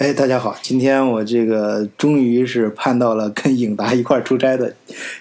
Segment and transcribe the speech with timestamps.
[0.00, 4.74] 哎，大家好，今天我这个终于是盼到了 跟颖达一块出差的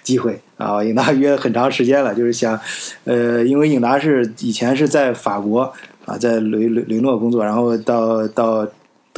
[0.04, 0.82] 机会啊！
[0.82, 2.58] 颖达约了很长时间了，就是想，
[3.04, 5.70] 呃，因为颖达是以前是在法国
[6.06, 8.66] 啊，在雷雷雷诺工作，然后到到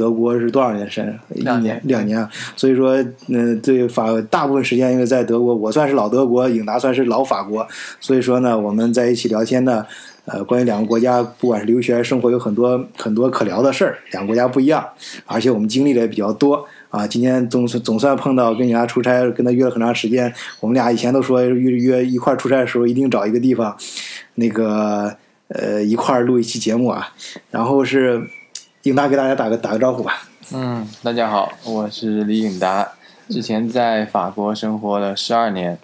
[0.01, 1.19] 德国是多少年时间？
[1.35, 2.29] 一两年两年啊。
[2.55, 2.95] 所以说，
[3.27, 7.67] 嗯、对法大部分时间因为在德国，我算是老德国，颖达算是老法国，
[7.99, 9.85] 所以说呢，我们在一起聊天呢。
[10.25, 13.97] 呃，关于两个国家，不管是留学还是生活，有很多很多可聊的事儿。
[14.11, 14.87] 两个国家不一样，
[15.25, 17.07] 而且我们经历的也比较多啊。
[17.07, 20.31] 今天总算总算碰到跟人家出差，跟他约了很长时间。
[20.59, 23.75] 我们俩以前都说约约一块儿出差的时候，一定找一个地方，
[24.35, 25.11] 那个
[25.47, 27.09] 呃一块儿录一期节目啊。
[27.49, 28.21] 然后是
[28.83, 30.23] 应达给大家打个打个招呼吧。
[30.53, 32.87] 嗯，大家好，我是李颖达，
[33.29, 35.77] 之前在法国生活了十二年，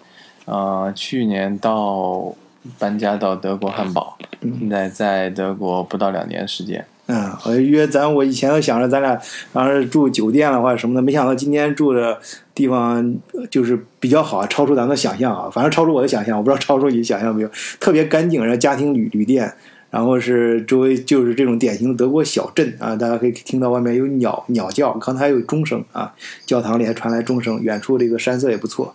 [0.46, 2.34] 呃，去年到
[2.76, 6.84] 搬家到德国汉堡，现在在德国不到两年时间。
[7.06, 9.16] 嗯，我约咱我以前都想着咱俩
[9.52, 12.18] 要是住酒店了或者什么的，没想到今天住的
[12.52, 13.14] 地方
[13.48, 19.54] 就是比较好，超出咱们的想象啊，反正超出我的想象，我不知道超出你想象没有，特别干净，然后家庭旅旅店。
[19.90, 28.94] 然后是周围就是这种典型的德国小镇啊，大家可以听到外面有鸟鸟叫，刚才还有钟声啊，教堂里还传来钟声，远处这个山色也不错。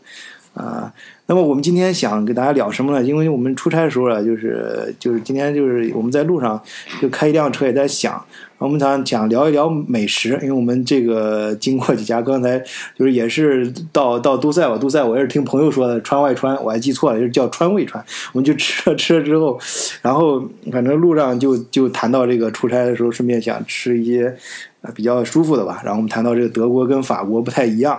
[0.53, 0.93] 啊。
[1.25, 3.01] 那么我们今天想给大家聊什么呢？
[3.01, 6.61] 因为我们出差的时候啊，就是就是今天就是我们在路上
[7.01, 8.21] 就开一辆车，也在想，
[8.57, 12.59] 我们想想聊一聊美食，因为我们这个经过几家，刚才
[12.93, 18.03] 就是也是到到都塞吧，都塞我也是听朋友说的川外川，我还记错了，就是叫川味川。
[18.33, 19.57] 我们就吃了吃了之后，
[20.01, 20.43] 然后
[20.73, 24.35] 反正路上就就谈到这个出差的时候，顺便想吃一些
[24.81, 25.81] 啊比较舒服的吧。
[25.85, 27.97] 然后我们谈到这个德国跟法国不太一样，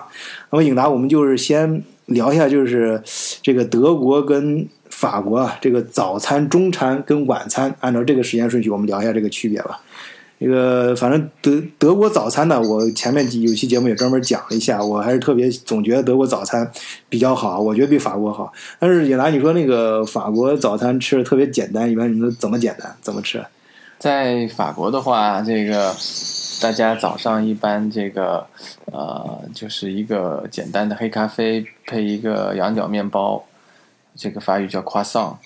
[0.51, 1.83] 那么颖达我们就是先。
[2.07, 3.03] 聊一下，就是
[3.43, 9.81] 这个德国跟法国啊，这个早餐、中餐跟晚餐，按照这个时间顺序，我们聊一下这个区别吧。
[10.39, 16.71] 这个反正德德国早餐呢，我前面有期节目也专门讲了一下，我还是特别总觉得德国早餐
[17.09, 18.53] 比较好，我觉得比法国好。
[18.79, 22.95] 但是野兰，你说那个法国早餐吃的特别简单，一般你们怎么简单？
[23.01, 23.45] 怎么吃？
[23.99, 25.95] 在法国的话，这个。
[26.61, 28.47] 大家早上一般这个，
[28.87, 33.45] 呃，就是一个简单的黑咖啡配一个羊角面包，
[34.15, 35.37] 这个法语叫 croissant，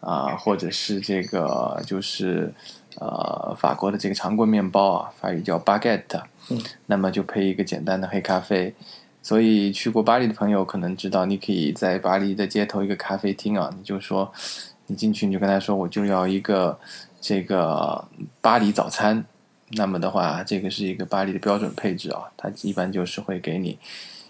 [0.00, 2.52] 啊，或者是这个就是
[2.98, 8.74] 呃法国的这个长棍面包啊，法语叫 baguette，嗯那么就配一个简单的黑咖啡。
[9.22, 14.32] 所以去过巴黎的朋友可能知道，你可以在巴黎的街头一个咖啡厅啊，你就说
[14.86, 16.78] 你进去你就跟他说，我就要一个
[17.20, 18.06] 这个
[18.40, 19.24] 巴黎早餐。
[19.76, 23.78] 那么的话，这个是一个巴黎的标准配置啊，它一般就是会给你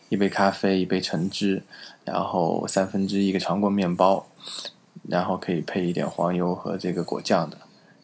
[0.08, 1.62] 一杯咖啡、一杯橙汁，
[2.04, 4.26] 然后三分之一个长棍面包，
[5.08, 7.56] 然后可以配一点黄油和这个果酱的，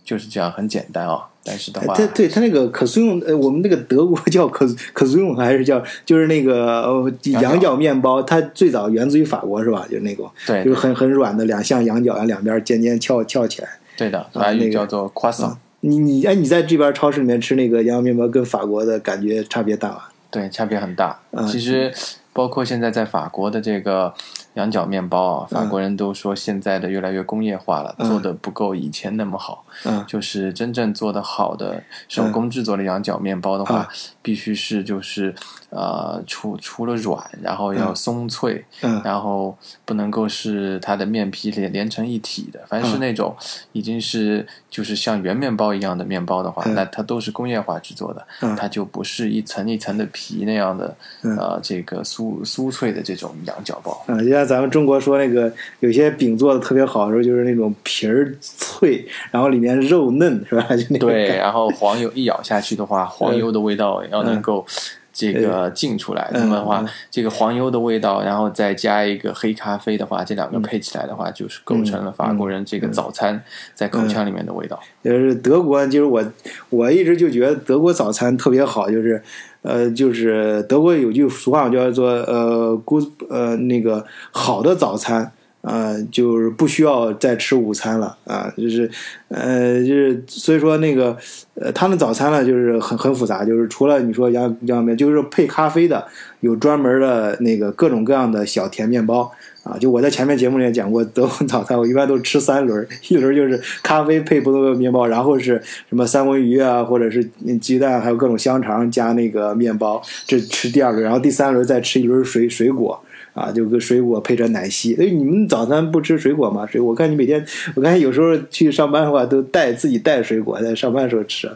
[0.04, 1.26] 就是这样很简单啊。
[1.42, 9.86] 但是的话，对对，它那个可颂，呃，我们那个德国叫可可颂还是叫就是那个羊角面包，它最早源自于法国是吧？
[9.90, 13.68] 就那个，对，就是很很软的两像羊角啊，两边尖尖翘翘起来。
[13.96, 15.56] 对的，法语叫做 croissant。
[15.80, 20.02] 你你哎，你在这边超市里面吃那个羊角面包，跟法国的感觉差别大吗？
[20.30, 21.18] 对，差别很大。
[21.48, 21.92] 其实，
[22.32, 24.14] 包括现在在法国的这个
[24.54, 29.64] 羊角面包啊，法国人都说现在的越来越工业化了，做的不够以前那么好。
[29.84, 33.88] 嗯，就是真正做的好的手工制作的羊角面包的话，
[34.22, 35.34] 必须是就是
[35.70, 42.60] 呃，除除了软，然后要松脆，嗯，然后不能够是它的面皮连连成一体的。
[42.68, 43.34] 凡是那种
[43.72, 48.26] 已经是就是像圆面包一样的面包的话，那它都是工业化制作的，
[48.56, 53.92] 它就不是一层一层的皮那样的呃，这个酥酥脆的这种羊角包。
[54.06, 59.80] 啊，就像咱们中国说那个有些饼做的特别好的时候，就是那种皮儿脆，然后里面。
[59.80, 60.66] 肉嫩是吧？
[61.00, 64.66] 对，然后黄油一咬下去的话，黄油的味道要能够
[65.12, 66.30] 这个浸出来。
[66.32, 73.42] 那么的话，这个黄油的味道，然后再加一个黑咖啡的话，这两个配起来的话，就是构成了法国人这个早餐
[73.74, 74.78] 在口腔里面的味道。
[75.02, 76.24] 就是德国，就是我
[76.70, 79.22] 我一直就觉得德国早餐特别好，就是
[79.62, 85.32] 呃，就是德国有句俗话叫做呃，good 呃那个好的早餐。
[85.62, 88.90] 啊，就是不需要再吃午餐了啊，就是，
[89.28, 91.14] 呃，就是所以说那个，
[91.54, 96.06] 呃，他们早餐呢就是很很复杂，就是除了你说杨杨面，就是配咖啡的，
[96.40, 99.30] 有专门的那个各种各样的小甜面包
[99.62, 99.76] 啊。
[99.78, 105.60] 就我在前面节目里面讲过，德国早餐我一般都吃三轮，一轮就是咖啡配不同的面包，然后是
[105.90, 107.22] 什么三文鱼啊，或者是
[107.60, 112.98] 鸡蛋，还有各种香肠加那个面包，这吃第二轮，然后第三轮再吃一轮水水果。
[113.32, 114.94] 啊，就个水果配着奶昔。
[115.00, 116.66] 哎，你们早餐不吃水果吗？
[116.66, 117.44] 水果，我看你每天，
[117.74, 121.50] 我看有时候去上班的话，都带自己带水果，在上班的时候吃。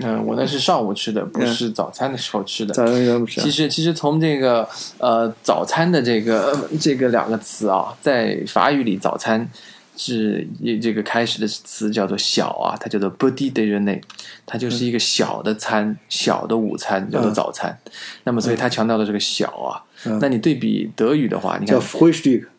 [0.00, 2.72] 嗯，我那是上午吃的，不是早餐的时候吃的。
[2.72, 3.42] 早餐怎么吃？
[3.42, 4.66] 其实，其实从这个
[4.96, 9.46] 呃早餐的这个这个两个词啊，在法语里，早餐
[9.94, 14.00] 是一这个开始的词叫做小啊，它叫做 petit déjeuner，
[14.46, 17.78] 它就是一个小的餐，小的午餐叫做早餐。
[18.24, 19.84] 那么，所以它强调的这个小啊。
[20.20, 21.78] 那你对比德语的话，你看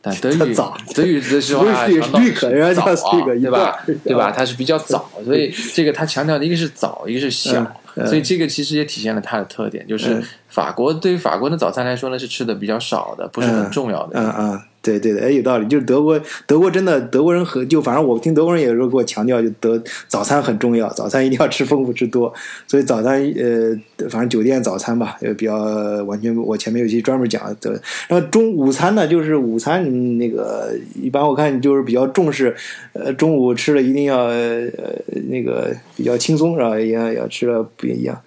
[0.01, 0.77] 但德语早。
[0.93, 3.83] 德语的时候啊是早啊对吧？
[4.03, 4.31] 对吧？
[4.31, 7.61] 它是比较早，所以这个它强调的一个是早，一个是小，
[7.95, 10.23] 嗯所以这个其实也体现了它的特点，就是嗯。
[10.49, 14.19] 法国对于法国的早餐来说呢，是吃的比较少的，不是很重要的。
[14.19, 15.67] 嗯嗯，对对的，哎，有道理。
[15.67, 22.31] 就是德国，德国真的德国人和就反正我听德国人也有时候给我强调，就德早餐很重要，早餐一定要吃丰富吃多。
[22.67, 25.55] 所以早餐呃，反正酒店早餐吧，呃比较
[26.03, 27.81] 完全，我前面有一期专门讲的。
[28.09, 32.53] 然后中午餐呢，就是午餐那个一般我看就是比较重视，
[32.91, 34.69] 呃，中午吃了一定要呃
[35.29, 38.19] 那个比较轻松，然后也要要吃的不一样。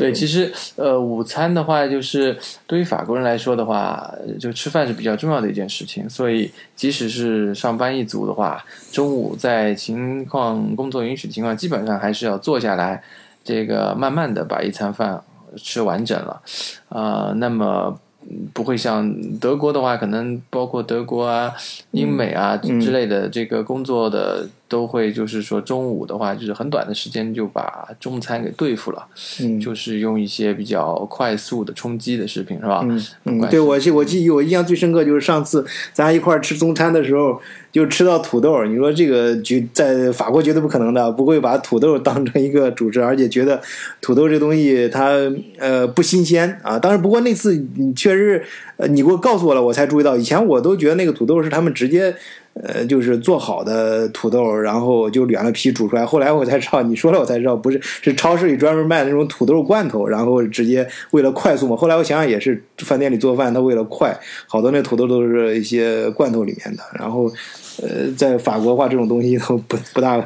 [0.00, 2.36] 对，其实呃，午餐的话，就是
[2.66, 6.08] 对于法国人来说的话，就吃饭是比较重要的一件事情。
[6.08, 13.02] 所以，即使是上班一族的话，中午在情况工作允许的情况，基本上还是要坐下来，
[13.44, 15.22] 这个慢慢的把一餐饭
[15.56, 16.40] 吃完整了。
[16.88, 21.52] 啊、那么嗯不会像德国的话，可能包括德国啊、
[21.90, 29.04] 英美啊嗯之类的这个工作的，都会就是说中午的话，就是很短的时间就把中餐给对付了。
[29.42, 32.82] 嗯，就是用一些比较快速的冲击的食品，是吧？
[32.84, 37.40] 嗯嗯，对我记我记忆我印象最深刻就是上次咱一块儿吃中餐的时候，
[37.72, 38.64] 就吃到土豆。
[38.64, 43.60] 你说这个绝在法国绝对不可能的，不会把土豆当成一个主食，而且觉得
[44.00, 45.10] 土豆这东西它
[45.58, 46.78] 呃不新鲜啊。
[46.78, 48.40] 当然，不过那次你确实
[48.76, 52.14] 呃你给我告诉我了，我才注意到，以前我都觉得那个土豆是他们直接。
[52.54, 56.04] 呃，就是做好的土豆，然后就卷了皮煮出来。
[56.04, 61.76] 后来我才知道，你说了我才知道，不是是超市里专门卖的那种土豆罐头，然后直接为了快速嘛。
[61.76, 64.14] 后来我想想也是，饭店里做饭，他为了快，
[64.46, 66.82] 好多那土豆都是一些罐头里面的。
[66.98, 67.30] 然后，
[67.82, 70.20] 呃，在法国的话，这种东西都不不大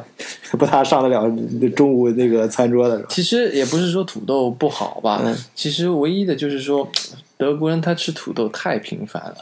[0.52, 1.30] 不大上得了
[1.76, 3.08] 中午那个餐桌的是吧？
[3.10, 6.88] 其实也不是说土豆不好吧，嗯其实唯一的就是说。
[7.36, 9.36] 德国人他吃土豆太频繁了，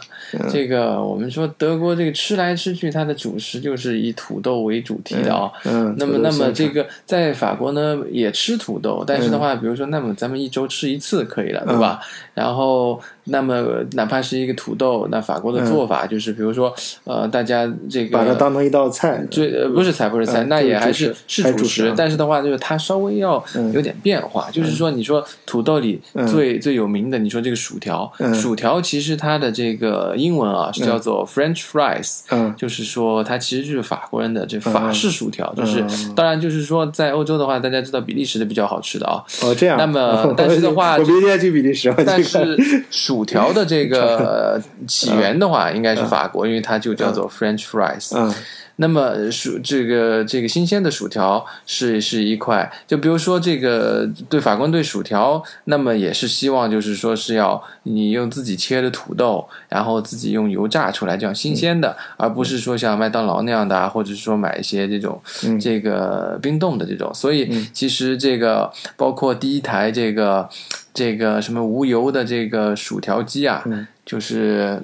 [0.51, 12.01] 这个我们说德国这个吃来吃去，它的主食就是以土豆为主题的啊、嗯，那么，那么这个在法国呢也吃土豆，但是的话，比如说，那么咱们一周吃一次可以了，对吧？
[12.35, 21.95] 然后，那么哪怕是一个土豆，那法国的做法就是，比如说，呃，大家这个把它当成一道菜，最呃不是菜不是菜，嗯那也还就是主食还是是主主食啊。
[21.97, 23.73] 但是的话，就是它稍微要嗯。
[23.73, 24.51] 有点变化。
[24.53, 25.99] 就是说，你说土豆里
[26.29, 28.35] 最、最有名的，你说这个薯条，嗯。
[28.35, 35.53] 薯条其实它的这个英文啊是叫做 French fries，、嗯就是说它其实就是法国人的这法式薯条。
[35.55, 39.23] 就是嗯当然就是说在欧洲的话，大家知道比利时的比较好吃的啊。
[39.43, 39.77] 哦这样。
[39.79, 42.57] 那么 但是的话我明天去比利时，但是
[42.91, 48.17] 薯条的这个呃 起源的话，应该是法国，因为它就叫做 French fries。
[48.17, 48.33] 嗯
[48.77, 67.13] 那么薯这个这个新鲜的薯条是是一块，就比如说这个对法国人对薯条，那么也是希望就是说是要你用自己切的土豆，然后自己用油炸出来这样新鲜的，而不是说像麦当劳那样的啊，或者是说买一些这种嗯这个冰冻的这种。
[67.15, 70.49] 所以其实这个包括第一台这个
[70.95, 74.81] 这个什么无油的这个薯条机啊，嗯就是。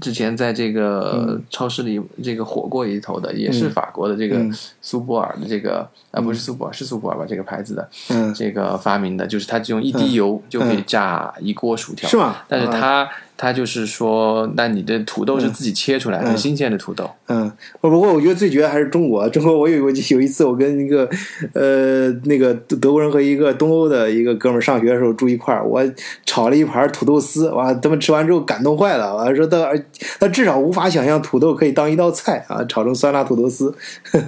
[0.00, 4.52] 之前在这个超市里这个火过一头的，也是法国的这个嗯。
[4.82, 7.24] 苏泊尔的这个啊，不是苏泊尔，是苏泊尔吧？
[7.28, 8.32] 这个牌子的嗯。
[8.34, 12.42] 这个发明的，就是它只用一滴油就可以炸一锅薯条，是吗？
[12.48, 12.78] 但是啊。
[12.80, 13.10] 它
[13.42, 19.26] 它就是说，那你的土豆是自己切出来的，新鲜的土豆，嗯，不不过我觉得最绝的还是中国。
[19.30, 21.08] 中国我有我有一次我跟一个
[21.54, 25.82] 呃那个德国人和一个东欧的一个哥们儿上学的时候住一块儿，我
[26.26, 29.72] 炒了一盘土豆丝，哇，他们吃完之后感动坏了，完说他
[30.18, 33.74] 他至少无法想象土豆可以当一道菜啊，炒成酸辣土豆丝。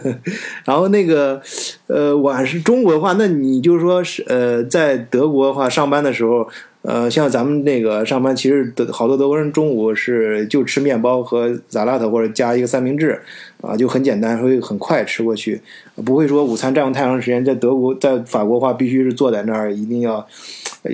[0.65, 1.39] 然后那个
[1.87, 6.49] 呃晚是中国的话，那你就是说是呃在德国的话上班的时候。
[6.83, 13.21] 呃，像咱们那个上班，其实德好多德国人中午是就吃面包和萨拉特或者加一个三明治，
[13.61, 15.61] 啊，就很简单，会很快吃过去，
[16.05, 17.45] 不会说午餐占用太长时间。
[17.45, 20.27] 在德国，在法国的话，必须是坐在那儿，一定要，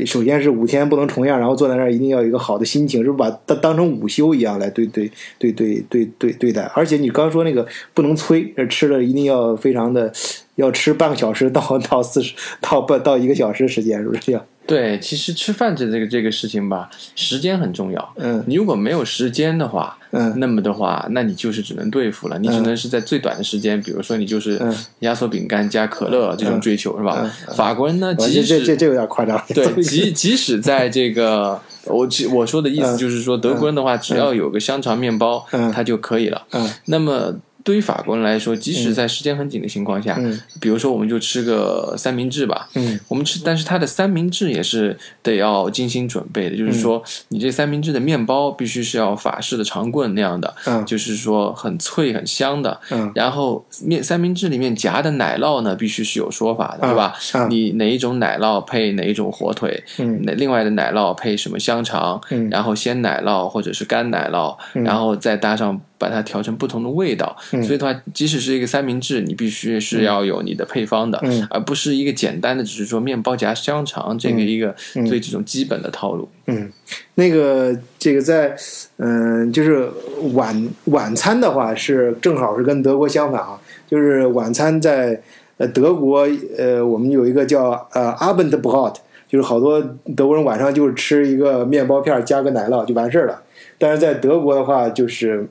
[0.05, 6.65] 首先是五天不能重样，然后坐在那儿一定要有一个好的心情，是不把它当成午休一样来对对对对对对对待。
[6.75, 10.13] 而且你刚说那个不能催，吃了一定要非常的，
[10.57, 14.45] 要吃半个小时到到四十到半到一个小时时间，是不是这样？
[14.69, 18.13] 对，其实吃饭这这个这个事情吧，时间很重要。
[18.17, 27.29] 嗯你如果没有时间的话，嗯那么的话，那你就是只能对付了，你只能是在最短的时间，比如说你就是嗯压缩饼干加可乐这种追求，是吧？
[27.57, 29.43] 法国人呢，我即使这这这这有点夸张。
[29.55, 36.43] 对，即即使在这个，我其我说的意思就是说，德国人的话，只要有个香肠面包，嗯它就可以了。
[36.53, 37.35] 嗯那么
[37.69, 40.41] 对于法国人来说，即使在时间很紧的情况下，嗯。
[40.59, 42.99] 比如说我们就吃个三明治吧，嗯。
[43.09, 50.83] 我们吃，但是它的三明治也是得要精心准备的，就是说，你这三明治的面包必须是要法式的长棍那样的，嗯。
[50.87, 52.81] 就是说很脆很香的。
[52.91, 53.13] 嗯。
[53.15, 57.15] 然后面三明治里面夹的奶酪呢，必须是有说法的，对吧？
[57.35, 60.21] 嗯你哪一种奶酪配哪一种火腿，嗯。
[60.23, 62.49] 那另外的奶酪配什么香肠，嗯。
[62.49, 67.37] 然后鲜奶酪或者是干奶酪，然后再搭上把它调成不同的味道。
[67.53, 67.63] 嗯。
[67.63, 71.47] 所以的话，即使是一个三明治，你必须是要有你的配方的，嗯。
[71.51, 74.75] 而不是一个简单的只是说面包夹香肠这个一个
[75.07, 76.29] 最这种基本的套路。
[76.47, 76.73] 嗯，
[77.17, 78.57] 那个这个在
[78.97, 79.89] 嗯、就是
[80.33, 85.21] 晚晚餐的话是正好是跟德国相反啊，就是晚餐在
[85.59, 86.27] 呃德国
[86.57, 88.95] 呃我们有一个叫呃 Abendbrot，
[89.29, 89.81] 就是好多
[90.17, 93.43] 德国人晚上就是吃一个面包片儿加个奶酪就完事儿了，
[93.77, 95.47] 但是在德国的话就是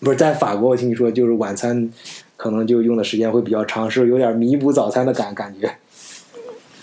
[0.00, 1.90] 不是在法国，我听你说就是晚餐
[2.36, 5.76] 可能就用的时间会比较长，是有点弥补早餐的感感觉。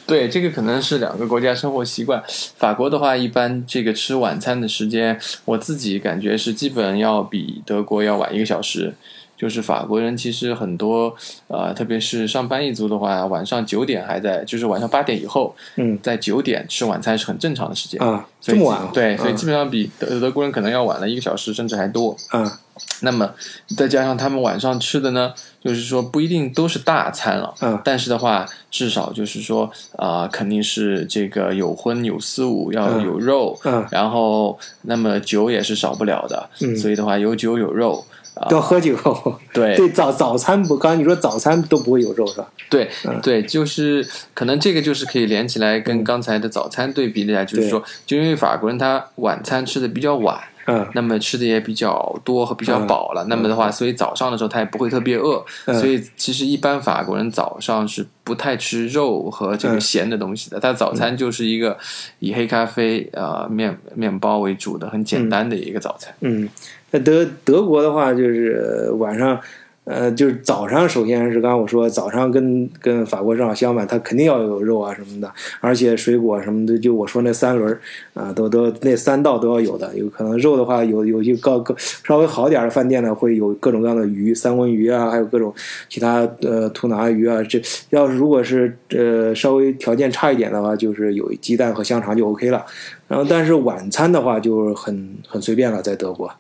[0.06, 2.22] 对，这个可能是两个国家生活习惯。
[2.58, 8.94] 法国的话，一般这个吃晚餐的时间，我自己感觉是基本要比德国要晚一个小时。
[9.36, 11.14] 就是法国人其实很多，
[11.48, 18.00] 呃，特别是上班一族的话，晚上九点还在，就是晚上八点以后，嗯在九点吃晚餐是很正常的时间。
[18.02, 18.92] 啊，这么晚啊？
[18.94, 22.16] 对，所以嗯基本上比德德国人可能要晚了一个小时，甚至还多。
[22.30, 22.60] 啊
[23.02, 23.32] 那么
[23.78, 38.04] 再加上他们晚上吃的呢，就是说不一定都是大餐了，嗯但是的话，至少就是说啊、肯定是这个有荤有素，要有肉，嗯然后那么酒也是少不了的，嗯所以的话有酒有肉
[38.36, 38.98] 啊、都要喝酒。
[39.54, 42.48] 对对早早餐不，刚才你说早餐都不会有肉是吧？
[42.70, 44.04] 对嗯对，就是
[44.34, 50.40] 可能这个就是可以连起来跟刚才的早餐对比一下，就是说，就因为法国人他晚餐吃的比较晚。
[50.66, 50.88] 嗯。
[50.94, 55.76] 那么吃的也比较多和比较饱了，那么的话，所以早上的时候他也不会特别饿，嗯。
[55.80, 61.78] 所以其实一般法国人早上是不太吃肉和这个嗯咸的东西的，他早餐就是一个
[62.20, 66.14] 以黑咖啡呃面面包为主的很简单的一个早餐。
[66.22, 66.50] 嗯，
[66.92, 69.40] 那德德国的话就是晚上。
[69.86, 77.78] 呃，就是早上，首先是刚刚我说，早上跟跟法国正好相反，它肯定要有肉啊什么的，而且水果什么的，就我说那三轮
[78.14, 79.94] 啊，都都那三道都要有的。
[79.98, 85.54] 有可能肉的话，有有些高高稍微好点的饭店呢，会有各种各样的鱼，三文鱼啊，还有各种
[85.90, 87.44] 其他呃图拿鱼啊。
[87.44, 92.66] 这要是如果是呃稍微条件差一点的话，就是有鸡蛋和香肠就 OK 了。
[93.06, 96.32] 然后，但是晚餐的话就是很很随便了，在德国，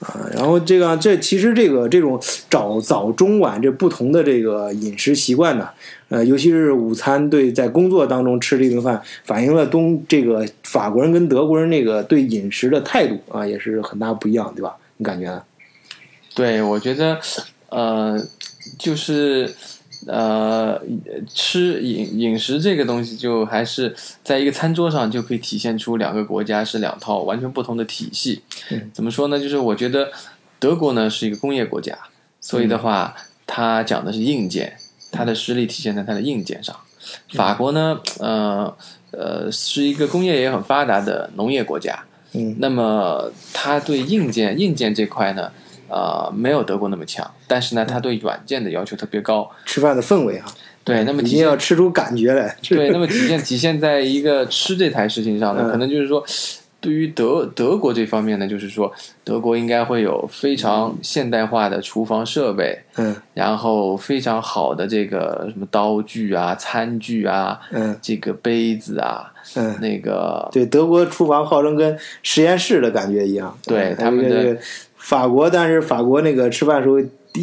[0.00, 5.68] 啊，然后这个这其实这个这种早早中晚这不同的这个饮食习惯呢，
[6.08, 14.76] 呃，尤其是午餐对在工作当中吃这顿饭，反映了东这个法国人跟德国人那个对饮食的态度啊，也是很大不一样，对吧？
[14.98, 15.42] 你感觉呢？
[16.34, 17.18] 对，我觉得
[17.68, 18.18] 呃，
[18.78, 19.54] 就是。
[20.06, 20.80] 呃，
[21.34, 28.42] 吃饮饮食这个东西，就还是在一个餐桌上就可以体现出两个国家是两套完全不同的体系。
[28.70, 29.38] 嗯怎么说呢？
[29.38, 30.10] 就是我觉得
[30.58, 31.96] 德国呢是一个工业国家，
[32.40, 33.14] 所以的话，
[33.46, 34.76] 它讲的是硬件，
[35.10, 36.74] 它的实力体现在它的硬件上。
[37.32, 38.76] 法国呢，呃
[39.12, 45.50] 呃，是一个工业也很发达的农业国家，嗯那么它对硬件硬件这块呢，
[45.88, 49.50] 呃，没有德国那么强，但是呢，它对软件的要求特别高。
[49.64, 50.46] 吃饭的氛围哈，
[50.84, 52.56] 对，那么一定体现要吃出感觉来。
[52.68, 56.24] 对， 那么体现体现在一个吃这台事情上呢，嗯可能就是说，
[56.80, 58.92] 对于德德国这方面呢，就是说
[59.24, 73.56] 德国应该会有非常现代化的厨房设备，嗯然后非常好的这个什么刀具啊、餐具啊、嗯这个杯子啊，嗯，那个对，德国厨房号称跟实验室的感觉一样。
[73.64, 74.56] 对嗯他们的
[74.98, 76.96] 法国，但是法国那个吃饭时候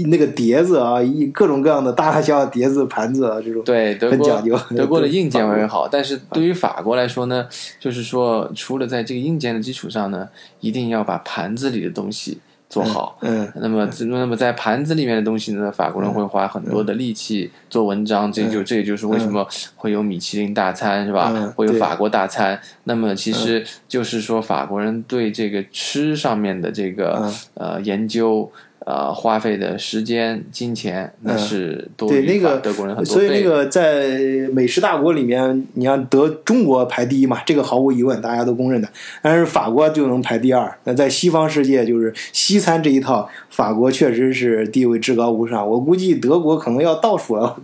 [0.07, 5.55] 那个碟子啊，一各种各样的大大小小碟子、盘子啊，这种对德国很讲究德国的 硬件法国。
[5.55, 7.47] 会好，但是对于法国来说呢，
[7.79, 10.27] 就是说除了在这个硬件的基础上呢，
[10.59, 12.39] 一定要把盘子里的东西
[12.75, 13.17] 做好。
[13.22, 21.32] 嗯那么，那么在盘子里面的东西呢，法国人会花很多的力气做文章，这就这也就是为什么会有米其林大餐是吧？
[21.55, 22.60] 会有法国大餐。
[22.84, 28.51] 那么其实就是说，法国人对这个吃上面的这个、嗯呃研究。
[28.85, 33.45] 呃花费的时间、金钱，那是多对那个德国人很多所以那。
[33.45, 34.17] 个在
[34.53, 38.89] 美食大国里面，你看德中国排第一嘛，这个毫无疑问，大家都公认的。
[39.21, 40.75] 但是法国就能排第二。
[40.85, 45.69] 那在西方世界，就是西餐这一套，法国确实是地位至高无上。
[45.69, 47.55] 我估计德国可能要倒数了。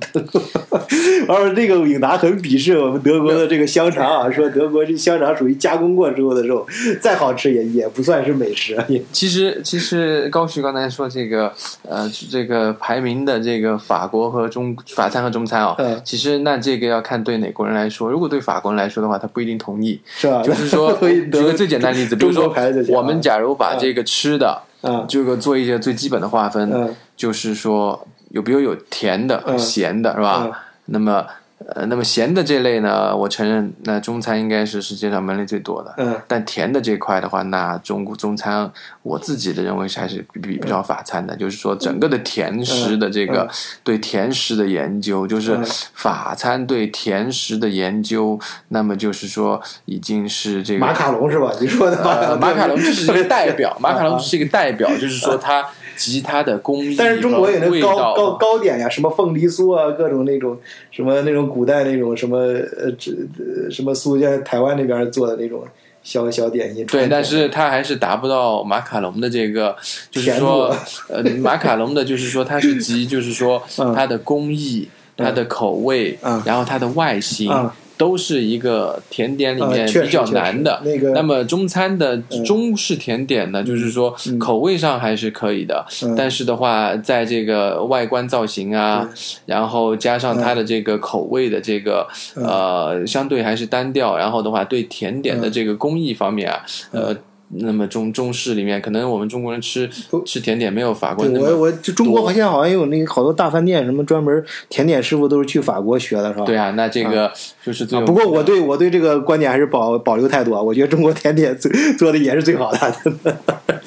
[1.27, 6.65] 而这个永达很鄙视我们德国的这个香肠啊，说德国这香肠属于加工过之后的肉，
[6.99, 8.77] 再好吃也也不算是美食。
[8.87, 11.51] 也 其实，其实高旭刚才说这个，
[11.87, 18.09] 呃，这个排名的这个法国和中法餐和中餐哦、嗯其实那这个要看对哪国人来说。
[18.09, 19.99] 如果对法国人来说的话，他不一定同意。
[20.05, 20.41] 是吧？
[20.41, 22.53] 就是说， 举个最简单的例子，比如说
[22.89, 30.43] 我们假如把这个吃的，啊这个做一些最基本的划分，嗯就是说有比如有甜的、嗯咸的，是吧？
[30.45, 30.51] 嗯
[30.85, 31.25] 那么，
[31.75, 35.93] 呃，那么咸的这类呢，我承认，那中餐应该是世界上门类最多的。
[35.97, 38.69] 嗯但甜的这块的话，那中国中餐，
[39.03, 43.49] 我自己的认为是还是比比较法餐的，就是说整个的甜食的这个、嗯
[43.83, 51.51] 对甜食的研究，就是嗯法餐对甜食的研究，那么就是说已经是这个马卡龙是吧？
[51.59, 55.65] 你说的呃， 马卡龙是一个代表，马卡龙是一个代表，就是说它
[56.01, 60.57] 集他的工艺，但是中国有那味糕糕糕点呀，什么凤梨酥啊，各种那种
[60.89, 65.63] 什么那种古代那种什么呃这呃什么酥，像台湾那边做的那种
[66.01, 66.83] 小小点心。
[66.87, 69.75] 对，但是它还是达不到马卡龙的这个，
[70.09, 70.75] 就是说，
[71.07, 73.93] 呃，马卡龙的，就是说它是集，就是说嗯。
[73.93, 76.41] 它的工艺、它的口味，嗯。
[76.45, 77.69] 然后它的外形，嗯
[78.01, 80.81] 都是一个甜点里面比较难的。
[80.83, 89.07] 那个那么中餐的中式甜点呢，就是说嗯口味上还是可以的，嗯但是的话，在这个外观造型啊，
[89.45, 94.17] 然后加上它的这个口味的这个、嗯呃，相对还是单调。
[94.17, 97.17] 然后的话，对甜点的这个工艺方面啊，嗯呃。
[97.53, 99.89] 那么中中式里面，可能我们中国人吃
[100.25, 106.45] 吃甜点没有法国人那么我我就中国好像好像有那个好多大饭店，什么专门甜点师傅都是去法国学的，是吧？
[106.45, 107.31] 对啊，那这个
[107.63, 112.93] 就是最有啊不过我对我对这个观点还是保保留态度啊，我觉得中国甜点做做的也是最好的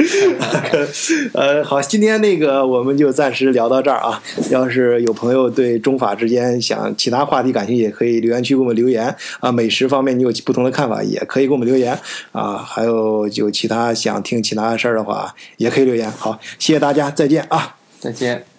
[1.34, 4.22] 呃，好，今天那个我们就暂时聊到这儿啊。
[4.50, 9.50] 要是有朋友对中法之间想其他话题感兴趣，也可以留言区给我们留言啊。
[9.50, 11.98] 美食方面你有不同的看法，也可以给我们留言
[12.32, 12.56] 啊。
[12.56, 16.10] 还有就其他想听其他事儿的话，也可以留言。
[16.10, 17.76] 好，谢谢大家，再见啊。
[17.98, 18.53] 再见。